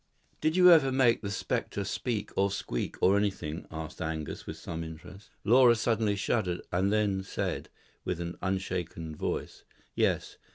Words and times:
"Did 0.41 0.55
you 0.55 0.71
ever 0.71 0.91
make 0.91 1.21
the 1.21 1.29
spectre 1.29 1.83
speak 1.83 2.31
or 2.35 2.49
squeak, 2.49 2.95
or 3.03 3.15
anything?" 3.17 3.67
asked 3.69 4.01
Angus, 4.01 4.47
with 4.47 4.57
some 4.57 4.83
interest. 4.83 5.29
Laura 5.43 5.75
suddenly 5.75 6.15
shuddered, 6.15 6.61
and 6.71 6.91
then 6.91 7.21
said, 7.21 7.69
with 8.03 8.19
an 8.19 8.35
unshaken 8.41 9.15
voice, 9.15 9.63
"Yes. 9.93 10.37